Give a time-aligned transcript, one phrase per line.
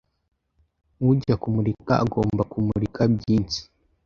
[1.09, 3.61] Ujya kumurika agomba kumurika byinsi